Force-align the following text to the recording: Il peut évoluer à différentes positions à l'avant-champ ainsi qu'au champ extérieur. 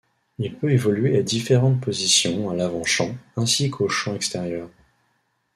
Il 0.39 0.55
peut 0.57 0.71
évoluer 0.71 1.15
à 1.19 1.21
différentes 1.21 1.79
positions 1.79 2.49
à 2.49 2.55
l'avant-champ 2.55 3.15
ainsi 3.37 3.69
qu'au 3.69 3.87
champ 3.87 4.15
extérieur. 4.15 4.67